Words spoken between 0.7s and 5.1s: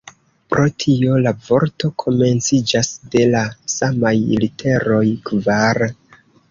tio la vorto komenciĝas de la samaj literoj